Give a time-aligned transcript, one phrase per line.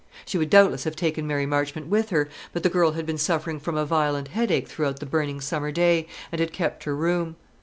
[0.25, 3.59] She would doubtless have taken Mary Marchmont with her; but the girl had been suffering
[3.59, 7.35] from a violent headache throughout the burning summer day, and had kept her room.